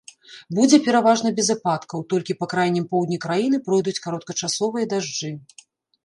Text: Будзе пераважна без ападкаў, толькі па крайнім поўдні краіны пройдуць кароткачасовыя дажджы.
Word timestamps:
Будзе 0.59 0.77
пераважна 0.85 1.31
без 1.39 1.49
ападкаў, 1.55 1.99
толькі 2.13 2.35
па 2.39 2.47
крайнім 2.53 2.85
поўдні 2.95 3.19
краіны 3.25 3.57
пройдуць 3.67 3.93
кароткачасовыя 4.07 4.89
дажджы. 4.95 5.31